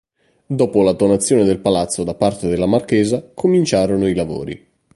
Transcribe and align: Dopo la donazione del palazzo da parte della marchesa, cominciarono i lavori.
Dopo 0.47 0.81
la 0.81 0.93
donazione 0.93 1.43
del 1.43 1.59
palazzo 1.59 2.03
da 2.03 2.15
parte 2.15 2.47
della 2.47 2.65
marchesa, 2.65 3.21
cominciarono 3.21 4.07
i 4.07 4.15
lavori. 4.15 4.67